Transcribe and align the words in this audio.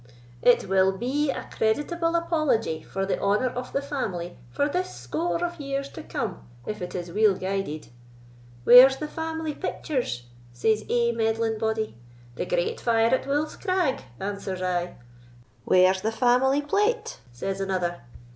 It 0.41 0.67
will 0.67 0.97
be 0.97 1.29
a 1.29 1.47
creditable 1.55 2.15
apology 2.15 2.81
for 2.81 3.05
the 3.05 3.19
honour 3.19 3.49
of 3.51 3.71
the 3.71 3.83
family 3.83 4.35
for 4.49 4.67
this 4.67 4.91
score 4.95 5.45
of 5.45 5.59
years 5.59 5.89
to 5.89 6.01
come, 6.01 6.41
if 6.65 6.81
it 6.81 6.95
is 6.95 7.11
weel 7.11 7.35
guided. 7.35 7.89
'Where's 8.63 8.97
the 8.97 9.07
family 9.07 9.53
pictures?' 9.53 10.23
says 10.53 10.85
ae 10.89 11.11
meddling 11.11 11.59
body. 11.59 11.97
'The 12.33 12.47
great 12.47 12.81
fire 12.81 13.13
at 13.13 13.27
Wolf's 13.27 13.55
Crag,' 13.55 14.01
answers 14.19 14.63
I. 14.63 14.95
'Where's 15.65 16.01
the 16.01 16.11
family 16.11 16.63
plate?' 16.63 17.19
says 17.31 17.61
another. 17.61 18.01